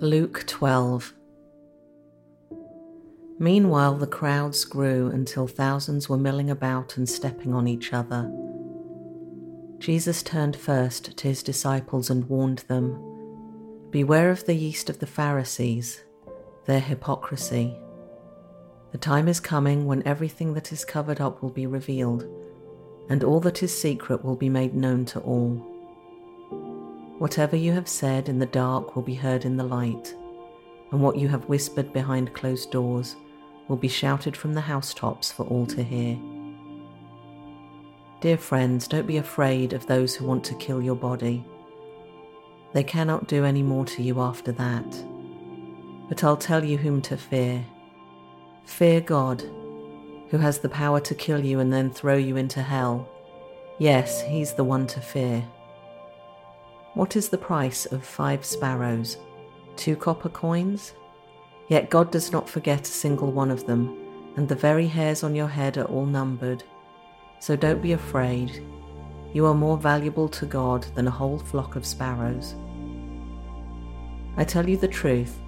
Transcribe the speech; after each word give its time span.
Luke 0.00 0.44
12 0.46 1.12
Meanwhile, 3.40 3.96
the 3.96 4.06
crowds 4.06 4.64
grew 4.64 5.08
until 5.08 5.48
thousands 5.48 6.08
were 6.08 6.16
milling 6.16 6.50
about 6.50 6.96
and 6.96 7.08
stepping 7.08 7.52
on 7.52 7.66
each 7.66 7.92
other. 7.92 8.32
Jesus 9.78 10.22
turned 10.22 10.54
first 10.54 11.16
to 11.16 11.26
his 11.26 11.42
disciples 11.42 12.10
and 12.10 12.28
warned 12.28 12.60
them 12.68 13.90
Beware 13.90 14.30
of 14.30 14.46
the 14.46 14.54
yeast 14.54 14.88
of 14.88 15.00
the 15.00 15.06
Pharisees, 15.06 16.04
their 16.66 16.78
hypocrisy. 16.78 17.76
The 18.92 18.98
time 18.98 19.26
is 19.26 19.40
coming 19.40 19.84
when 19.84 20.06
everything 20.06 20.54
that 20.54 20.70
is 20.70 20.84
covered 20.84 21.20
up 21.20 21.42
will 21.42 21.50
be 21.50 21.66
revealed, 21.66 22.24
and 23.08 23.24
all 23.24 23.40
that 23.40 23.64
is 23.64 23.76
secret 23.76 24.24
will 24.24 24.36
be 24.36 24.48
made 24.48 24.76
known 24.76 25.06
to 25.06 25.18
all. 25.18 25.77
Whatever 27.18 27.56
you 27.56 27.72
have 27.72 27.88
said 27.88 28.28
in 28.28 28.38
the 28.38 28.46
dark 28.46 28.94
will 28.94 29.02
be 29.02 29.14
heard 29.14 29.44
in 29.44 29.56
the 29.56 29.64
light, 29.64 30.14
and 30.92 31.00
what 31.00 31.16
you 31.16 31.26
have 31.28 31.48
whispered 31.48 31.92
behind 31.92 32.32
closed 32.32 32.70
doors 32.70 33.16
will 33.66 33.76
be 33.76 33.88
shouted 33.88 34.36
from 34.36 34.54
the 34.54 34.60
housetops 34.60 35.32
for 35.32 35.44
all 35.46 35.66
to 35.66 35.82
hear. 35.82 36.16
Dear 38.20 38.38
friends, 38.38 38.86
don't 38.86 39.06
be 39.06 39.16
afraid 39.16 39.72
of 39.72 39.86
those 39.86 40.14
who 40.14 40.26
want 40.26 40.44
to 40.44 40.54
kill 40.54 40.80
your 40.80 40.94
body. 40.94 41.44
They 42.72 42.84
cannot 42.84 43.26
do 43.26 43.44
any 43.44 43.64
more 43.64 43.84
to 43.86 44.02
you 44.02 44.20
after 44.20 44.52
that. 44.52 45.04
But 46.08 46.22
I'll 46.22 46.36
tell 46.36 46.64
you 46.64 46.78
whom 46.78 47.02
to 47.02 47.16
fear. 47.16 47.64
Fear 48.64 49.00
God, 49.00 49.42
who 50.30 50.38
has 50.38 50.60
the 50.60 50.68
power 50.68 51.00
to 51.00 51.14
kill 51.14 51.44
you 51.44 51.58
and 51.58 51.72
then 51.72 51.90
throw 51.90 52.16
you 52.16 52.36
into 52.36 52.62
hell. 52.62 53.08
Yes, 53.78 54.22
he's 54.22 54.52
the 54.52 54.64
one 54.64 54.86
to 54.88 55.00
fear. 55.00 55.44
What 56.98 57.14
is 57.14 57.28
the 57.28 57.38
price 57.38 57.86
of 57.86 58.04
five 58.04 58.44
sparrows? 58.44 59.18
Two 59.76 59.94
copper 59.94 60.28
coins? 60.28 60.94
Yet 61.68 61.90
God 61.90 62.10
does 62.10 62.32
not 62.32 62.48
forget 62.48 62.80
a 62.80 62.90
single 62.90 63.30
one 63.30 63.52
of 63.52 63.66
them, 63.66 63.96
and 64.34 64.48
the 64.48 64.56
very 64.56 64.88
hairs 64.88 65.22
on 65.22 65.36
your 65.36 65.46
head 65.46 65.78
are 65.78 65.84
all 65.84 66.06
numbered. 66.06 66.64
So 67.38 67.54
don't 67.54 67.80
be 67.80 67.92
afraid. 67.92 68.64
You 69.32 69.46
are 69.46 69.54
more 69.54 69.78
valuable 69.78 70.28
to 70.28 70.44
God 70.44 70.88
than 70.96 71.06
a 71.06 71.12
whole 71.12 71.38
flock 71.38 71.76
of 71.76 71.86
sparrows. 71.86 72.56
I 74.36 74.42
tell 74.42 74.68
you 74.68 74.76
the 74.76 74.88
truth 74.88 75.38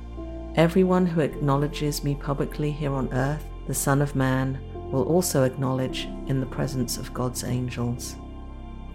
everyone 0.54 1.04
who 1.04 1.20
acknowledges 1.20 2.04
me 2.04 2.14
publicly 2.14 2.70
here 2.70 2.92
on 2.92 3.12
earth, 3.12 3.44
the 3.66 3.74
Son 3.74 4.02
of 4.02 4.14
Man, 4.14 4.60
will 4.92 5.08
also 5.08 5.42
acknowledge 5.42 6.04
in 6.28 6.38
the 6.38 6.46
presence 6.46 6.96
of 6.96 7.12
God's 7.12 7.42
angels. 7.42 8.14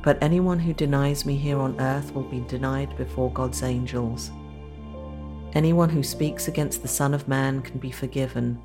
But 0.05 0.19
anyone 0.21 0.59
who 0.59 0.71
denies 0.71 1.25
me 1.25 1.35
here 1.35 1.57
on 1.57 1.81
earth 1.81 2.13
will 2.13 2.29
be 2.29 2.41
denied 2.41 2.95
before 2.95 3.31
God's 3.31 3.63
angels. 3.63 4.29
Anyone 5.53 5.89
who 5.89 6.03
speaks 6.03 6.47
against 6.47 6.83
the 6.83 6.87
Son 6.87 7.15
of 7.15 7.27
Man 7.27 7.63
can 7.63 7.79
be 7.79 7.89
forgiven, 7.89 8.61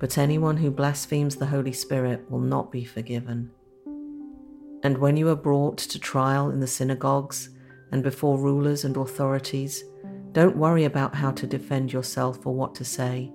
but 0.00 0.18
anyone 0.18 0.56
who 0.56 0.72
blasphemes 0.72 1.36
the 1.36 1.46
Holy 1.46 1.72
Spirit 1.72 2.28
will 2.28 2.40
not 2.40 2.72
be 2.72 2.84
forgiven. 2.84 3.52
And 4.82 4.98
when 4.98 5.16
you 5.16 5.28
are 5.28 5.36
brought 5.36 5.78
to 5.78 5.98
trial 6.00 6.50
in 6.50 6.58
the 6.58 6.66
synagogues 6.66 7.50
and 7.92 8.02
before 8.02 8.36
rulers 8.36 8.84
and 8.84 8.96
authorities, 8.96 9.84
don't 10.32 10.56
worry 10.56 10.84
about 10.84 11.14
how 11.14 11.30
to 11.30 11.46
defend 11.46 11.92
yourself 11.92 12.44
or 12.44 12.52
what 12.52 12.74
to 12.74 12.84
say, 12.84 13.32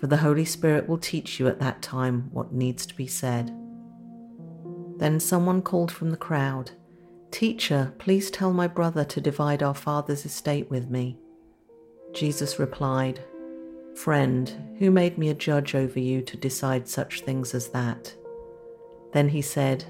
for 0.00 0.08
the 0.08 0.16
Holy 0.16 0.44
Spirit 0.44 0.88
will 0.88 0.98
teach 0.98 1.38
you 1.38 1.46
at 1.46 1.60
that 1.60 1.80
time 1.80 2.28
what 2.32 2.52
needs 2.52 2.86
to 2.86 2.96
be 2.96 3.06
said. 3.06 3.56
Then 4.96 5.20
someone 5.20 5.62
called 5.62 5.92
from 5.92 6.10
the 6.10 6.16
crowd, 6.16 6.70
Teacher, 7.30 7.92
please 7.98 8.30
tell 8.30 8.52
my 8.52 8.66
brother 8.66 9.04
to 9.04 9.20
divide 9.20 9.62
our 9.62 9.74
father's 9.74 10.24
estate 10.24 10.70
with 10.70 10.88
me. 10.88 11.18
Jesus 12.14 12.58
replied, 12.58 13.20
Friend, 13.94 14.76
who 14.78 14.90
made 14.90 15.18
me 15.18 15.28
a 15.28 15.34
judge 15.34 15.74
over 15.74 15.98
you 15.98 16.22
to 16.22 16.36
decide 16.36 16.88
such 16.88 17.20
things 17.20 17.54
as 17.54 17.68
that? 17.68 18.14
Then 19.12 19.28
he 19.28 19.42
said, 19.42 19.84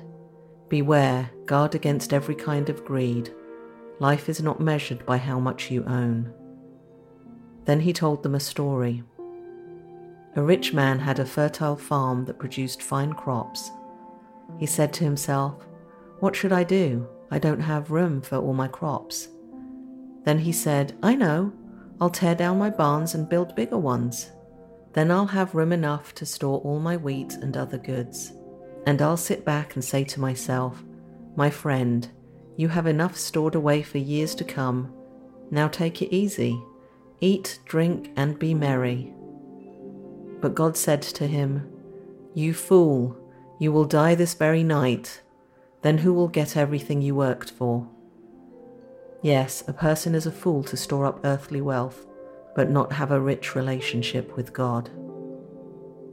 Beware, 0.69 1.31
guard 1.45 1.75
against 1.75 2.13
every 2.13 2.35
kind 2.35 2.69
of 2.69 2.85
greed. 2.85 3.33
Life 4.01 4.29
is 4.29 4.43
not 4.43 4.61
measured 4.61 5.07
by 5.07 5.19
how 5.19 5.39
much 5.39 5.71
you 5.71 5.85
own. 5.85 6.33
Then 7.65 7.81
he 7.81 7.93
told 7.93 8.23
them 8.23 8.35
a 8.35 8.41
story. 8.41 9.03
A 10.35 10.43
rich 10.43 10.73
man 10.73 10.99
had 10.99 11.19
a 11.19 11.27
fertile 11.27 11.77
farm 11.77 12.25
that 12.27 12.39
produced 12.39 12.83
fine 12.83 13.13
crops. 13.13 13.71
He 14.59 14.67
said 14.67 14.93
to 14.95 15.05
himself, 15.05 15.67
What 16.21 16.35
should 16.37 16.53
I 16.53 16.65
do? 16.65 17.07
I 17.31 17.39
don't 17.39 17.61
have 17.61 17.91
room 17.91 18.21
for 18.21 18.37
all 18.37 18.55
my 18.55 18.69
crops. 18.69 19.29
Then 20.25 20.39
he 20.39 20.53
said, 20.53 20.97
I 21.03 21.15
know. 21.15 21.53
I'll 22.01 22.11
tear 22.11 22.35
down 22.35 22.59
my 22.59 22.71
barns 22.71 23.15
and 23.15 23.29
build 23.29 23.57
bigger 23.57 23.79
ones. 23.79 24.33
Then 24.93 25.11
I'll 25.11 25.27
have 25.27 25.55
room 25.55 25.73
enough 25.73 26.15
to 26.17 26.27
store 26.27 26.61
all 26.61 26.79
my 26.79 26.97
wheat 26.97 27.35
and 27.35 27.57
other 27.57 27.79
goods. 27.79 28.33
And 28.87 29.03
I'll 29.03 29.17
sit 29.17 29.45
back 29.45 29.75
and 29.75 29.85
say 29.85 30.05
to 30.05 30.21
myself, 30.21 30.83
My 31.37 31.51
friend, 31.51 32.09
you 32.57 32.69
have 32.69 32.87
enough 32.87 33.17
stored 33.17 33.55
away 33.55 33.83
for 33.83 33.99
years 33.99 34.35
to 34.37 34.45
come. 34.45 34.93
Now 35.51 35.69
take 35.69 36.03
it 36.03 36.15
easy. 36.15 36.63
Eat, 37.21 37.59
drink, 37.65 38.13
and 38.17 38.39
be 38.39 38.55
merry. 38.55 39.13
But 40.41 40.55
God 40.55 40.77
said 40.77 41.03
to 41.03 41.27
him, 41.27 41.71
You 42.35 42.55
fool, 42.55 43.17
you 43.59 43.73
will 43.73 43.85
die 43.85 44.15
this 44.15 44.35
very 44.35 44.63
night. 44.63 45.23
Then 45.83 45.99
who 45.99 46.13
will 46.13 46.29
get 46.29 46.57
everything 46.57 47.03
you 47.03 47.15
worked 47.15 47.51
for? 47.51 47.89
Yes, 49.23 49.65
a 49.67 49.73
person 49.73 50.15
is 50.15 50.27
a 50.27 50.33
fool 50.33 50.63
to 50.65 50.77
store 50.77 51.07
up 51.07 51.21
earthly 51.25 51.61
wealth, 51.61 52.07
but 52.55 52.71
not 52.71 52.93
have 52.93 53.11
a 53.11 53.21
rich 53.21 53.55
relationship 53.55 54.37
with 54.37 54.53
God. 54.53 54.91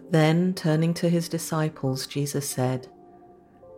Then, 0.09 0.53
turning 0.53 0.93
to 0.95 1.09
his 1.09 1.27
disciples, 1.27 2.07
Jesus 2.07 2.49
said, 2.49 2.87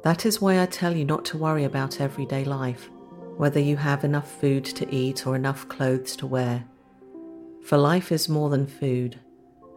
That 0.03 0.25
is 0.25 0.41
why 0.41 0.61
I 0.61 0.65
tell 0.65 0.95
you 0.95 1.05
not 1.05 1.25
to 1.25 1.37
worry 1.37 1.63
about 1.63 2.01
everyday 2.01 2.43
life, 2.43 2.89
whether 3.37 3.59
you 3.59 3.77
have 3.77 4.03
enough 4.03 4.29
food 4.39 4.65
to 4.65 4.93
eat 4.93 5.25
or 5.25 5.35
enough 5.35 5.67
clothes 5.69 6.15
to 6.17 6.27
wear. 6.27 6.65
For 7.63 7.77
life 7.77 8.11
is 8.11 8.29
more 8.29 8.49
than 8.49 8.67
food, 8.67 9.19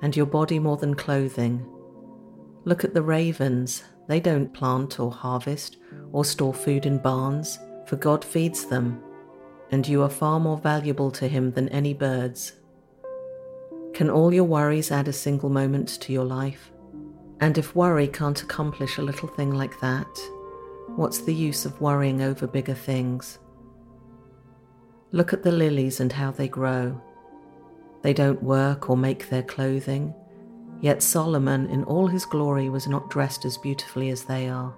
and 0.02 0.16
your 0.16 0.26
body 0.26 0.58
more 0.58 0.76
than 0.76 0.94
clothing. 0.94 1.64
Look 2.68 2.84
at 2.84 2.92
the 2.92 3.00
ravens, 3.00 3.82
they 4.08 4.20
don't 4.20 4.52
plant 4.52 5.00
or 5.00 5.10
harvest 5.10 5.78
or 6.12 6.22
store 6.22 6.52
food 6.52 6.84
in 6.84 6.98
barns, 6.98 7.58
for 7.86 7.96
God 7.96 8.22
feeds 8.22 8.66
them 8.66 9.02
and 9.70 9.88
you 9.88 10.02
are 10.02 10.10
far 10.10 10.38
more 10.38 10.58
valuable 10.58 11.10
to 11.12 11.26
him 11.26 11.52
than 11.52 11.70
any 11.70 11.94
birds. 11.94 12.52
Can 13.94 14.10
all 14.10 14.34
your 14.34 14.44
worries 14.44 14.90
add 14.90 15.08
a 15.08 15.14
single 15.14 15.48
moment 15.48 15.88
to 16.02 16.12
your 16.12 16.26
life? 16.26 16.70
And 17.40 17.56
if 17.56 17.74
worry 17.74 18.06
can't 18.06 18.42
accomplish 18.42 18.98
a 18.98 19.02
little 19.02 19.28
thing 19.28 19.52
like 19.54 19.80
that, 19.80 20.08
what's 20.96 21.22
the 21.22 21.34
use 21.34 21.64
of 21.64 21.80
worrying 21.80 22.20
over 22.20 22.46
bigger 22.46 22.74
things? 22.74 23.38
Look 25.12 25.32
at 25.32 25.42
the 25.42 25.52
lilies 25.52 26.00
and 26.00 26.12
how 26.12 26.32
they 26.32 26.48
grow. 26.48 27.00
They 28.02 28.12
don't 28.12 28.42
work 28.42 28.90
or 28.90 28.96
make 28.98 29.30
their 29.30 29.42
clothing, 29.42 30.14
yet 30.80 31.02
Solomon 31.02 31.68
in 31.68 31.84
all 31.84 32.06
his 32.06 32.24
glory 32.24 32.68
was 32.68 32.86
not 32.86 33.10
dressed 33.10 33.44
as 33.44 33.58
beautifully 33.58 34.10
as 34.10 34.24
they 34.24 34.48
are. 34.48 34.74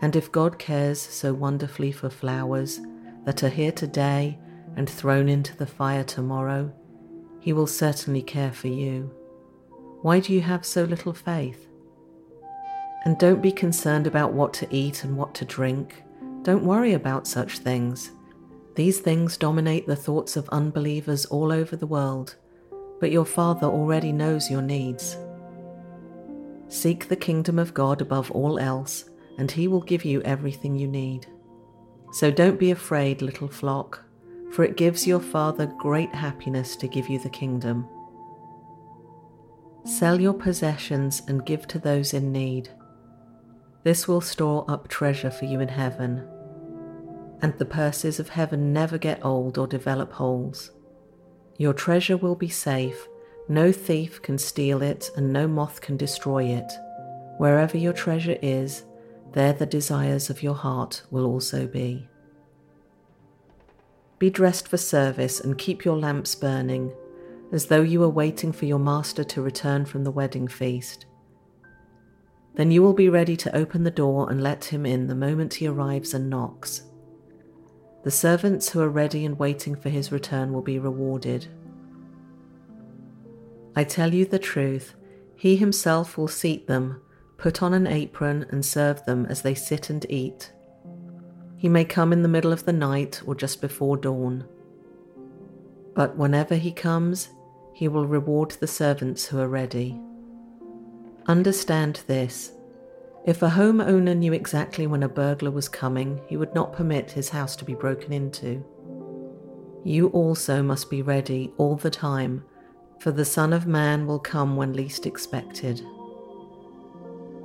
And 0.00 0.14
if 0.14 0.30
God 0.30 0.58
cares 0.58 1.00
so 1.00 1.34
wonderfully 1.34 1.90
for 1.90 2.08
flowers, 2.08 2.80
that 3.28 3.42
are 3.42 3.50
here 3.50 3.72
today 3.72 4.38
and 4.74 4.88
thrown 4.88 5.28
into 5.28 5.54
the 5.54 5.66
fire 5.66 6.02
tomorrow, 6.02 6.72
He 7.40 7.52
will 7.52 7.66
certainly 7.66 8.22
care 8.22 8.52
for 8.52 8.68
you. 8.68 9.14
Why 10.00 10.20
do 10.20 10.32
you 10.32 10.40
have 10.40 10.64
so 10.64 10.84
little 10.84 11.12
faith? 11.12 11.66
And 13.04 13.18
don't 13.18 13.42
be 13.42 13.52
concerned 13.52 14.06
about 14.06 14.32
what 14.32 14.54
to 14.54 14.74
eat 14.74 15.04
and 15.04 15.14
what 15.14 15.34
to 15.34 15.44
drink. 15.44 16.02
Don't 16.40 16.64
worry 16.64 16.94
about 16.94 17.26
such 17.26 17.58
things. 17.58 18.12
These 18.76 19.00
things 19.00 19.36
dominate 19.36 19.86
the 19.86 19.94
thoughts 19.94 20.34
of 20.34 20.48
unbelievers 20.48 21.26
all 21.26 21.52
over 21.52 21.76
the 21.76 21.86
world, 21.86 22.36
but 23.00 23.10
your 23.10 23.24
Father 23.24 23.66
already 23.66 24.12
knows 24.12 24.50
your 24.50 24.62
needs. 24.62 25.16
Seek 26.68 27.08
the 27.08 27.16
kingdom 27.16 27.58
of 27.58 27.74
God 27.74 28.00
above 28.00 28.30
all 28.30 28.58
else, 28.58 29.08
and 29.38 29.50
He 29.50 29.68
will 29.68 29.80
give 29.80 30.04
you 30.04 30.20
everything 30.22 30.76
you 30.76 30.88
need. 30.88 31.26
So 32.12 32.30
don't 32.30 32.58
be 32.58 32.70
afraid, 32.70 33.22
little 33.22 33.48
flock, 33.48 34.04
for 34.52 34.64
it 34.64 34.76
gives 34.76 35.06
your 35.06 35.20
Father 35.20 35.66
great 35.66 36.14
happiness 36.14 36.76
to 36.76 36.88
give 36.88 37.08
you 37.08 37.18
the 37.18 37.30
kingdom. 37.30 37.88
Sell 39.84 40.20
your 40.20 40.34
possessions 40.34 41.22
and 41.28 41.46
give 41.46 41.66
to 41.68 41.78
those 41.78 42.12
in 42.12 42.32
need. 42.32 42.68
This 43.84 44.06
will 44.06 44.20
store 44.20 44.64
up 44.68 44.88
treasure 44.88 45.30
for 45.30 45.46
you 45.46 45.60
in 45.60 45.68
heaven, 45.68 46.28
and 47.40 47.56
the 47.56 47.64
purses 47.64 48.18
of 48.18 48.30
heaven 48.30 48.72
never 48.72 48.98
get 48.98 49.24
old 49.24 49.56
or 49.56 49.66
develop 49.66 50.12
holes. 50.12 50.72
Your 51.58 51.74
treasure 51.74 52.16
will 52.16 52.36
be 52.36 52.48
safe, 52.48 53.08
no 53.48 53.72
thief 53.72 54.22
can 54.22 54.38
steal 54.38 54.80
it, 54.80 55.10
and 55.16 55.32
no 55.32 55.48
moth 55.48 55.80
can 55.80 55.96
destroy 55.96 56.44
it. 56.44 56.72
Wherever 57.38 57.76
your 57.76 57.92
treasure 57.92 58.38
is, 58.40 58.84
there 59.32 59.52
the 59.52 59.66
desires 59.66 60.30
of 60.30 60.42
your 60.42 60.54
heart 60.54 61.02
will 61.10 61.26
also 61.26 61.66
be. 61.66 62.08
Be 64.18 64.30
dressed 64.30 64.68
for 64.68 64.76
service 64.76 65.40
and 65.40 65.58
keep 65.58 65.84
your 65.84 65.96
lamps 65.96 66.34
burning, 66.34 66.92
as 67.52 67.66
though 67.66 67.82
you 67.82 68.00
were 68.00 68.08
waiting 68.08 68.52
for 68.52 68.66
your 68.66 68.78
master 68.78 69.24
to 69.24 69.42
return 69.42 69.84
from 69.84 70.04
the 70.04 70.10
wedding 70.10 70.46
feast. 70.46 71.06
Then 72.54 72.70
you 72.70 72.82
will 72.82 72.94
be 72.94 73.08
ready 73.08 73.36
to 73.36 73.56
open 73.56 73.84
the 73.84 73.90
door 73.90 74.30
and 74.30 74.42
let 74.42 74.66
him 74.66 74.84
in 74.86 75.06
the 75.06 75.14
moment 75.14 75.54
he 75.54 75.66
arrives 75.66 76.14
and 76.14 76.28
knocks. 76.30 76.82
The 78.04 78.10
servants 78.10 78.70
who 78.70 78.80
are 78.80 78.88
ready 78.88 79.24
and 79.24 79.38
waiting 79.38 79.74
for 79.74 79.88
his 79.88 80.12
return 80.12 80.52
will 80.52 80.62
be 80.62 80.78
rewarded. 80.78 81.46
I 83.74 83.84
tell 83.84 84.14
you 84.14 84.24
the 84.24 84.38
truth, 84.38 84.94
he 85.36 85.56
himself 85.56 86.16
will 86.16 86.28
seat 86.28 86.66
them, 86.66 87.00
put 87.36 87.62
on 87.62 87.74
an 87.74 87.86
apron, 87.86 88.46
and 88.50 88.64
serve 88.64 89.04
them 89.04 89.26
as 89.26 89.42
they 89.42 89.54
sit 89.54 89.90
and 89.90 90.04
eat. 90.10 90.52
He 91.56 91.68
may 91.68 91.84
come 91.84 92.12
in 92.12 92.22
the 92.22 92.28
middle 92.28 92.52
of 92.52 92.64
the 92.64 92.72
night 92.72 93.20
or 93.26 93.34
just 93.34 93.60
before 93.60 93.96
dawn. 93.96 94.44
But 95.94 96.16
whenever 96.16 96.54
he 96.54 96.70
comes, 96.72 97.28
he 97.72 97.88
will 97.88 98.06
reward 98.06 98.52
the 98.52 98.66
servants 98.66 99.26
who 99.26 99.38
are 99.38 99.48
ready. 99.48 100.00
Understand 101.26 102.02
this. 102.06 102.52
If 103.28 103.42
a 103.42 103.50
homeowner 103.50 104.16
knew 104.16 104.32
exactly 104.32 104.86
when 104.86 105.02
a 105.02 105.08
burglar 105.08 105.50
was 105.50 105.68
coming, 105.68 106.18
he 106.28 106.38
would 106.38 106.54
not 106.54 106.72
permit 106.72 107.10
his 107.10 107.28
house 107.28 107.56
to 107.56 107.64
be 107.66 107.74
broken 107.74 108.10
into. 108.10 108.64
You 109.84 110.06
also 110.08 110.62
must 110.62 110.88
be 110.88 111.02
ready 111.02 111.52
all 111.58 111.76
the 111.76 111.90
time 111.90 112.42
for 112.98 113.12
the 113.12 113.26
Son 113.26 113.52
of 113.52 113.66
Man 113.66 114.06
will 114.06 114.18
come 114.18 114.56
when 114.56 114.72
least 114.72 115.04
expected. 115.04 115.84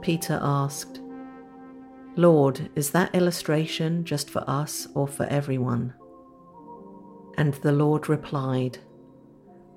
Peter 0.01 0.39
asked, 0.41 1.01
Lord, 2.15 2.69
is 2.75 2.91
that 2.91 3.13
illustration 3.13 4.05
just 4.05 4.29
for 4.29 4.43
us 4.47 4.87
or 4.95 5.05
for 5.05 5.25
everyone? 5.25 5.93
And 7.37 7.55
the 7.55 7.73
Lord 7.73 8.07
replied, 8.07 8.77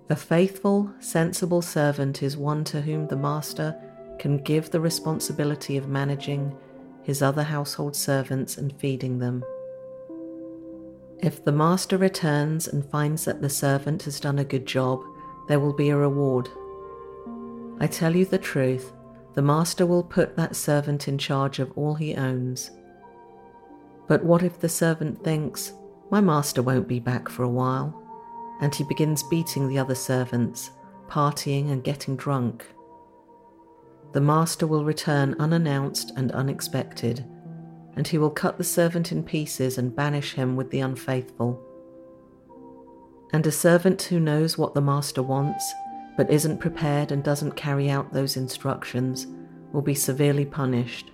A 0.08 0.14
faithful, 0.14 0.94
sensible 1.00 1.62
servant 1.62 2.22
is 2.22 2.36
one 2.36 2.62
to 2.64 2.82
whom 2.82 3.08
the 3.08 3.16
master 3.16 3.74
can 4.18 4.38
give 4.38 4.70
the 4.70 4.80
responsibility 4.80 5.76
of 5.76 5.88
managing 5.88 6.56
his 7.02 7.22
other 7.22 7.42
household 7.42 7.94
servants 7.94 8.58
and 8.58 8.78
feeding 8.80 9.18
them. 9.18 9.44
If 11.20 11.44
the 11.44 11.52
master 11.52 11.96
returns 11.96 12.68
and 12.68 12.84
finds 12.90 13.24
that 13.24 13.40
the 13.40 13.48
servant 13.48 14.02
has 14.02 14.20
done 14.20 14.38
a 14.38 14.44
good 14.44 14.66
job, 14.66 15.02
there 15.48 15.60
will 15.60 15.72
be 15.72 15.90
a 15.90 15.96
reward. 15.96 16.48
I 17.80 17.86
tell 17.86 18.14
you 18.14 18.24
the 18.24 18.38
truth, 18.38 18.92
the 19.34 19.42
master 19.42 19.86
will 19.86 20.02
put 20.02 20.36
that 20.36 20.56
servant 20.56 21.08
in 21.08 21.18
charge 21.18 21.58
of 21.58 21.72
all 21.76 21.94
he 21.94 22.14
owns. 22.14 22.70
But 24.08 24.24
what 24.24 24.42
if 24.42 24.58
the 24.60 24.68
servant 24.68 25.22
thinks, 25.22 25.72
My 26.10 26.20
master 26.20 26.62
won't 26.62 26.86
be 26.86 27.00
back 27.00 27.28
for 27.28 27.42
a 27.42 27.48
while, 27.48 28.02
and 28.60 28.72
he 28.74 28.84
begins 28.84 29.24
beating 29.24 29.68
the 29.68 29.78
other 29.78 29.94
servants, 29.94 30.70
partying 31.08 31.70
and 31.70 31.82
getting 31.82 32.16
drunk? 32.16 32.64
The 34.12 34.20
master 34.20 34.66
will 34.66 34.84
return 34.84 35.36
unannounced 35.38 36.12
and 36.16 36.32
unexpected, 36.32 37.24
and 37.96 38.06
he 38.06 38.18
will 38.18 38.30
cut 38.30 38.58
the 38.58 38.64
servant 38.64 39.12
in 39.12 39.22
pieces 39.22 39.78
and 39.78 39.94
banish 39.94 40.34
him 40.34 40.56
with 40.56 40.70
the 40.70 40.80
unfaithful. 40.80 41.62
And 43.32 43.46
a 43.46 43.52
servant 43.52 44.02
who 44.02 44.20
knows 44.20 44.56
what 44.56 44.74
the 44.74 44.80
master 44.80 45.22
wants, 45.22 45.72
but 46.16 46.30
isn't 46.30 46.58
prepared 46.58 47.12
and 47.12 47.22
doesn't 47.22 47.52
carry 47.52 47.90
out 47.90 48.12
those 48.12 48.36
instructions, 48.36 49.26
will 49.72 49.82
be 49.82 49.94
severely 49.94 50.44
punished. 50.44 51.10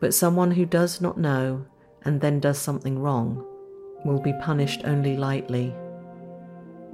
But 0.00 0.14
someone 0.14 0.50
who 0.50 0.66
does 0.66 1.00
not 1.00 1.18
know 1.18 1.66
and 2.04 2.20
then 2.20 2.40
does 2.40 2.58
something 2.58 2.98
wrong 2.98 3.46
will 4.04 4.20
be 4.20 4.32
punished 4.40 4.82
only 4.84 5.16
lightly. 5.16 5.68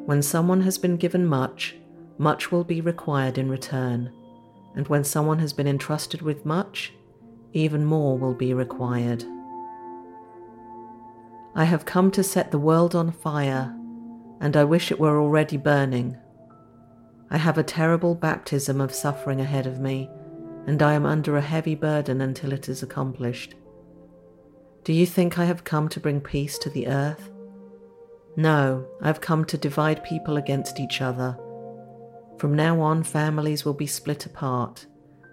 When 0.04 0.22
someone 0.22 0.60
has 0.62 0.76
been 0.76 0.96
given 0.96 1.26
much, 1.26 1.76
much 2.18 2.52
will 2.52 2.64
be 2.64 2.80
required 2.80 3.38
in 3.38 3.48
return, 3.48 4.12
and 4.74 4.88
when 4.88 5.04
someone 5.04 5.38
has 5.38 5.52
been 5.52 5.66
entrusted 5.66 6.22
with 6.22 6.46
much, 6.46 6.92
even 7.52 7.84
more 7.84 8.18
will 8.18 8.34
be 8.34 8.54
required. 8.54 9.24
I 11.54 11.64
have 11.64 11.84
come 11.84 12.10
to 12.12 12.22
set 12.22 12.50
the 12.50 12.58
world 12.58 12.94
on 12.94 13.10
fire 13.10 13.74
and 14.40 14.56
I 14.56 14.64
wish 14.64 14.90
it 14.90 15.00
were 15.00 15.20
already 15.20 15.56
burning. 15.56 16.16
I 17.30 17.38
have 17.38 17.58
a 17.58 17.62
terrible 17.62 18.14
baptism 18.14 18.80
of 18.80 18.94
suffering 18.94 19.40
ahead 19.40 19.66
of 19.66 19.80
me, 19.80 20.08
and 20.66 20.82
I 20.82 20.94
am 20.94 21.04
under 21.04 21.36
a 21.36 21.42
heavy 21.42 21.74
burden 21.74 22.20
until 22.20 22.52
it 22.52 22.68
is 22.68 22.82
accomplished. 22.82 23.54
Do 24.84 24.92
you 24.92 25.06
think 25.06 25.38
I 25.38 25.44
have 25.44 25.64
come 25.64 25.88
to 25.90 26.00
bring 26.00 26.20
peace 26.20 26.56
to 26.58 26.70
the 26.70 26.86
earth? 26.88 27.30
No, 28.36 28.86
I 29.02 29.08
have 29.08 29.20
come 29.20 29.44
to 29.46 29.58
divide 29.58 30.04
people 30.04 30.36
against 30.36 30.78
each 30.78 31.00
other. 31.00 31.36
From 32.38 32.54
now 32.54 32.80
on, 32.80 33.02
families 33.02 33.64
will 33.64 33.74
be 33.74 33.86
split 33.86 34.24
apart 34.24 34.86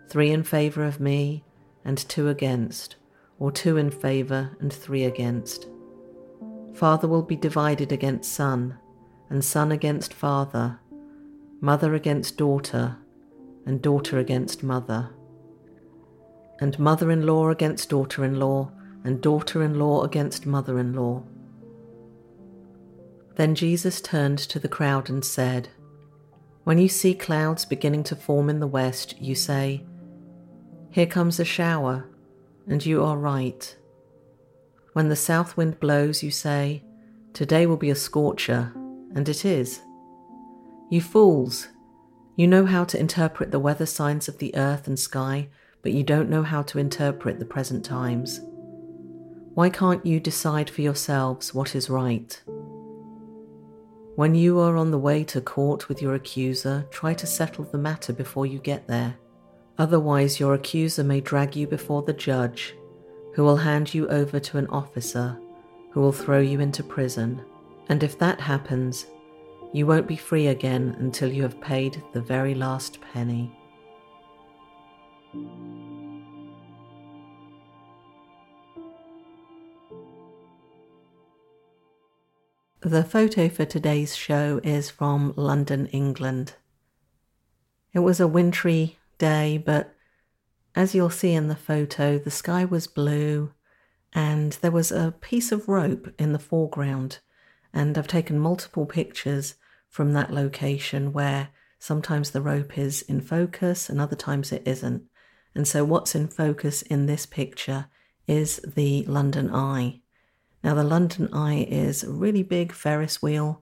three 0.09 0.31
in 0.31 0.43
favour 0.43 0.83
of 0.83 0.99
me 0.99 1.43
and 1.83 1.97
two 1.97 2.29
against, 2.29 2.95
or 3.39 3.51
two 3.51 3.77
in 3.77 3.91
favour 3.91 4.55
and 4.59 4.71
three 4.71 5.03
against. 5.03 5.67
Father 6.73 7.07
will 7.07 7.21
be 7.21 7.35
divided 7.35 7.91
against 7.91 8.33
son 8.33 8.77
and 9.29 9.43
son 9.43 9.71
against 9.71 10.13
father, 10.13 10.79
mother 11.61 11.93
against 11.95 12.37
daughter, 12.37 12.97
and 13.65 13.81
daughter 13.81 14.19
against 14.19 14.63
mother, 14.63 15.09
and 16.59 16.77
mother 16.79 17.11
in 17.11 17.25
law 17.25 17.49
against 17.49 17.89
daughter 17.89 18.23
in 18.23 18.39
law, 18.39 18.71
and 19.03 19.21
daughter 19.21 19.63
in 19.63 19.77
law 19.77 20.03
against 20.03 20.45
mother 20.45 20.79
in 20.79 20.93
law. 20.93 21.23
Then 23.35 23.53
Jesus 23.53 24.01
turned 24.01 24.39
to 24.39 24.59
the 24.59 24.69
crowd 24.69 25.09
and 25.09 25.23
said, 25.23 25.69
When 26.65 26.79
you 26.79 26.89
see 26.89 27.13
clouds 27.13 27.63
beginning 27.63 28.03
to 28.05 28.15
form 28.15 28.49
in 28.49 28.59
the 28.59 28.65
west, 28.67 29.21
you 29.21 29.35
say, 29.35 29.85
Here 30.89 31.05
comes 31.05 31.39
a 31.39 31.45
shower, 31.45 32.09
and 32.67 32.83
you 32.83 33.03
are 33.03 33.17
right. 33.17 33.75
When 34.93 35.09
the 35.09 35.15
south 35.15 35.55
wind 35.55 35.79
blows, 35.79 36.23
you 36.23 36.31
say, 36.31 36.83
Today 37.33 37.67
will 37.67 37.77
be 37.77 37.91
a 37.91 37.95
scorcher 37.95 38.73
and 39.13 39.29
it 39.29 39.45
is. 39.45 39.81
You 40.89 41.01
fools! 41.01 41.67
You 42.35 42.47
know 42.47 42.65
how 42.65 42.83
to 42.85 42.99
interpret 42.99 43.51
the 43.51 43.59
weather 43.59 43.85
signs 43.85 44.27
of 44.27 44.39
the 44.39 44.55
earth 44.55 44.87
and 44.87 44.97
sky, 44.97 45.49
but 45.83 45.91
you 45.93 46.01
don't 46.01 46.29
know 46.31 46.43
how 46.43 46.63
to 46.63 46.79
interpret 46.79 47.37
the 47.37 47.45
present 47.45 47.85
times. 47.85 48.41
Why 49.53 49.69
can't 49.69 50.05
you 50.05 50.19
decide 50.19 50.69
for 50.69 50.81
yourselves 50.81 51.53
what 51.53 51.75
is 51.75 51.91
right? 51.91 52.41
When 54.15 54.33
you 54.33 54.59
are 54.59 54.77
on 54.77 54.91
the 54.91 54.97
way 54.97 55.25
to 55.25 55.41
court 55.41 55.89
with 55.89 56.01
your 56.01 56.15
accuser, 56.15 56.87
try 56.89 57.13
to 57.15 57.27
settle 57.27 57.65
the 57.65 57.77
matter 57.77 58.13
before 58.13 58.45
you 58.45 58.59
get 58.59 58.87
there. 58.87 59.17
Otherwise, 59.77 60.39
your 60.39 60.53
accuser 60.53 61.03
may 61.03 61.19
drag 61.19 61.53
you 61.53 61.67
before 61.67 62.01
the 62.01 62.13
judge, 62.13 62.75
who 63.33 63.43
will 63.43 63.57
hand 63.57 63.93
you 63.93 64.07
over 64.07 64.39
to 64.39 64.57
an 64.57 64.67
officer, 64.67 65.37
who 65.91 65.99
will 65.99 66.13
throw 66.13 66.39
you 66.39 66.61
into 66.61 66.81
prison. 66.81 67.43
And 67.89 68.03
if 68.03 68.17
that 68.19 68.39
happens, 68.39 69.05
you 69.73 69.85
won't 69.85 70.07
be 70.07 70.15
free 70.15 70.47
again 70.47 70.95
until 70.99 71.29
you 71.29 71.41
have 71.41 71.59
paid 71.59 72.01
the 72.13 72.21
very 72.21 72.55
last 72.55 73.01
penny. 73.01 73.51
The 82.85 83.03
photo 83.03 83.49
for 83.49 83.65
today's 83.65 84.15
show 84.15 84.59
is 84.63 84.91
from 84.91 85.33
London, 85.35 85.87
England. 85.87 86.53
It 87.93 88.01
was 88.01 88.19
a 88.19 88.27
wintry 88.27 88.99
day, 89.17 89.57
but 89.57 89.95
as 90.75 90.93
you'll 90.93 91.09
see 91.09 91.33
in 91.33 91.47
the 91.47 91.55
photo, 91.55 92.19
the 92.19 92.29
sky 92.29 92.63
was 92.63 92.85
blue 92.85 93.53
and 94.13 94.51
there 94.61 94.69
was 94.69 94.91
a 94.91 95.15
piece 95.19 95.51
of 95.51 95.67
rope 95.67 96.13
in 96.19 96.31
the 96.31 96.37
foreground 96.37 97.21
and 97.73 97.97
I've 97.97 98.07
taken 98.07 98.37
multiple 98.37 98.85
pictures 98.85 99.55
from 99.89 100.13
that 100.13 100.31
location 100.31 101.11
where 101.11 101.49
sometimes 101.79 102.29
the 102.29 102.41
rope 102.43 102.77
is 102.77 103.01
in 103.01 103.19
focus 103.19 103.89
and 103.89 103.99
other 103.99 104.15
times 104.15 104.51
it 104.51 104.61
isn't. 104.63 105.05
And 105.55 105.67
so, 105.67 105.83
what's 105.83 106.13
in 106.13 106.27
focus 106.27 106.83
in 106.83 107.07
this 107.07 107.25
picture 107.25 107.87
is 108.27 108.57
the 108.57 109.05
London 109.05 109.49
Eye. 109.51 110.01
Now, 110.65 110.73
the 110.73 110.83
London 110.83 111.29
Eye 111.31 111.67
is 111.69 112.03
a 112.03 112.09
really 112.09 112.41
big 112.41 112.73
Ferris 112.73 113.21
wheel, 113.21 113.61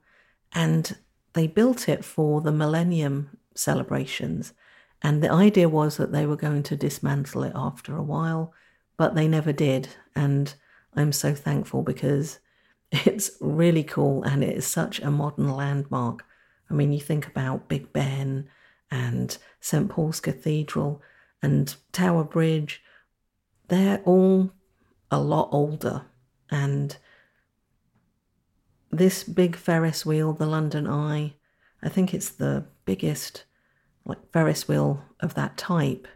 and 0.53 0.95
they 1.33 1.47
built 1.47 1.89
it 1.89 2.05
for 2.05 2.39
the 2.39 2.53
Millennium 2.53 3.39
celebrations. 3.55 4.53
And 5.01 5.21
the 5.21 5.29
idea 5.29 5.67
was 5.67 5.97
that 5.97 6.13
they 6.13 6.25
were 6.25 6.37
going 6.37 6.63
to 6.63 6.77
dismantle 6.77 7.43
it 7.43 7.51
after 7.53 7.97
a 7.97 8.01
while, 8.01 8.53
but 8.95 9.15
they 9.15 9.27
never 9.27 9.51
did. 9.51 9.89
And 10.15 10.55
I'm 10.95 11.11
so 11.11 11.35
thankful 11.35 11.81
because 11.81 12.39
it's 12.93 13.31
really 13.41 13.83
cool 13.83 14.23
and 14.23 14.41
it 14.41 14.55
is 14.55 14.65
such 14.65 15.01
a 15.01 15.11
modern 15.11 15.53
landmark. 15.53 16.23
I 16.69 16.73
mean, 16.73 16.93
you 16.93 17.01
think 17.01 17.27
about 17.27 17.67
Big 17.67 17.91
Ben 17.91 18.47
and 18.89 19.37
St. 19.59 19.89
Paul's 19.89 20.21
Cathedral 20.21 21.01
and 21.41 21.75
Tower 21.91 22.23
Bridge, 22.23 22.81
they're 23.67 24.01
all 24.05 24.53
a 25.11 25.19
lot 25.19 25.49
older 25.51 26.05
and 26.53 26.95
this 28.91 29.23
big 29.23 29.55
Ferris 29.55 30.05
wheel, 30.05 30.33
the 30.33 30.45
London 30.45 30.87
Eye, 30.87 31.33
I 31.81 31.89
think 31.89 32.13
it's 32.13 32.29
the 32.29 32.65
biggest 32.85 33.45
like 34.05 34.31
Ferris 34.31 34.67
wheel 34.67 35.03
of 35.19 35.33
that 35.33 35.57
type 35.57 36.07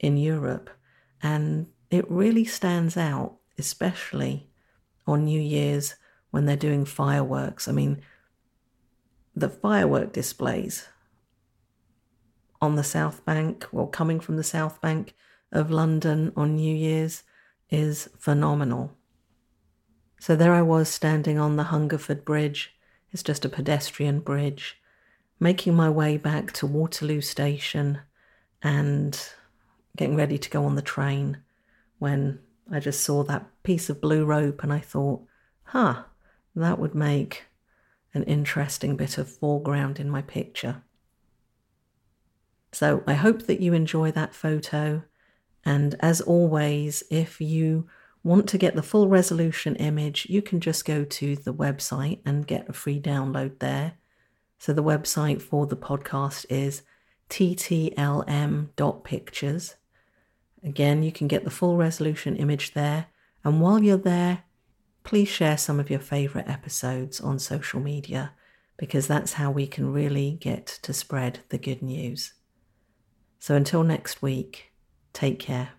in 0.00 0.16
Europe, 0.16 0.68
and 1.22 1.68
it 1.90 2.10
really 2.10 2.44
stands 2.44 2.96
out, 2.96 3.36
especially 3.56 4.48
on 5.06 5.26
New 5.26 5.40
Year's 5.40 5.94
when 6.32 6.46
they're 6.46 6.56
doing 6.56 6.84
fireworks. 6.84 7.68
I 7.68 7.72
mean, 7.72 8.02
the 9.36 9.48
firework 9.48 10.12
displays 10.12 10.88
on 12.60 12.74
the 12.74 12.82
South 12.82 13.24
Bank, 13.24 13.66
well, 13.70 13.86
coming 13.86 14.18
from 14.18 14.38
the 14.38 14.42
South 14.42 14.80
Bank 14.80 15.14
of 15.52 15.70
London 15.70 16.32
on 16.34 16.56
New 16.56 16.74
Year's, 16.74 17.22
is 17.70 18.08
phenomenal. 18.18 18.96
So 20.24 20.34
there 20.34 20.54
I 20.54 20.62
was 20.62 20.88
standing 20.88 21.38
on 21.38 21.56
the 21.56 21.64
Hungerford 21.64 22.24
Bridge. 22.24 22.74
It's 23.12 23.22
just 23.22 23.44
a 23.44 23.48
pedestrian 23.50 24.20
bridge, 24.20 24.80
making 25.38 25.74
my 25.74 25.90
way 25.90 26.16
back 26.16 26.50
to 26.52 26.66
Waterloo 26.66 27.20
Station 27.20 27.98
and 28.62 29.20
getting 29.98 30.16
ready 30.16 30.38
to 30.38 30.48
go 30.48 30.64
on 30.64 30.76
the 30.76 30.80
train 30.80 31.42
when 31.98 32.38
I 32.72 32.80
just 32.80 33.02
saw 33.02 33.22
that 33.24 33.44
piece 33.64 33.90
of 33.90 34.00
blue 34.00 34.24
rope 34.24 34.62
and 34.62 34.72
I 34.72 34.78
thought, 34.78 35.26
huh, 35.64 36.04
that 36.56 36.78
would 36.78 36.94
make 36.94 37.44
an 38.14 38.22
interesting 38.22 38.96
bit 38.96 39.18
of 39.18 39.28
foreground 39.28 40.00
in 40.00 40.08
my 40.08 40.22
picture. 40.22 40.84
So 42.72 43.04
I 43.06 43.12
hope 43.12 43.42
that 43.42 43.60
you 43.60 43.74
enjoy 43.74 44.10
that 44.12 44.34
photo. 44.34 45.02
And 45.66 45.96
as 46.00 46.22
always, 46.22 47.02
if 47.10 47.42
you 47.42 47.88
want 48.24 48.48
to 48.48 48.58
get 48.58 48.74
the 48.74 48.82
full 48.82 49.08
resolution 49.08 49.76
image, 49.76 50.26
you 50.28 50.42
can 50.42 50.58
just 50.58 50.84
go 50.84 51.04
to 51.04 51.36
the 51.36 51.54
website 51.54 52.18
and 52.24 52.44
get 52.46 52.68
a 52.68 52.72
free 52.72 53.00
download 53.00 53.60
there. 53.60 53.92
So 54.58 54.72
the 54.72 54.82
website 54.82 55.40
for 55.42 55.66
the 55.66 55.76
podcast 55.76 56.46
is 56.48 56.82
ttlm.pictures. 57.28 59.74
Again, 60.64 61.02
you 61.02 61.12
can 61.12 61.28
get 61.28 61.44
the 61.44 61.50
full 61.50 61.76
resolution 61.76 62.36
image 62.36 62.72
there. 62.72 63.08
And 63.44 63.60
while 63.60 63.82
you're 63.82 63.98
there, 63.98 64.44
please 65.02 65.28
share 65.28 65.58
some 65.58 65.78
of 65.78 65.90
your 65.90 66.00
favorite 66.00 66.48
episodes 66.48 67.20
on 67.20 67.38
social 67.38 67.80
media 67.80 68.32
because 68.78 69.06
that's 69.06 69.34
how 69.34 69.50
we 69.50 69.66
can 69.66 69.92
really 69.92 70.38
get 70.40 70.66
to 70.66 70.94
spread 70.94 71.40
the 71.50 71.58
good 71.58 71.82
news. 71.82 72.32
So 73.38 73.54
until 73.54 73.84
next 73.84 74.22
week, 74.22 74.72
take 75.12 75.38
care. 75.38 75.72